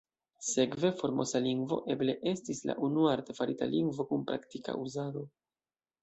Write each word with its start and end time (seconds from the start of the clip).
Sekve, 0.45 0.89
Formosa 1.01 1.41
lingvo 1.47 1.77
eble 1.95 2.15
estis 2.31 2.61
la 2.69 2.75
unua 2.87 3.11
artefarita 3.17 3.67
lingvo 3.73 4.07
kun 4.13 4.25
praktika 4.31 4.75
uzado. 4.87 5.23